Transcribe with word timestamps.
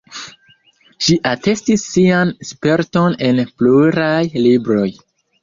Ŝi 1.07 1.17
atestis 1.31 1.83
sian 1.89 2.31
sperton 2.53 3.19
en 3.29 3.43
pluraj 3.61 4.19
libroj. 4.49 4.89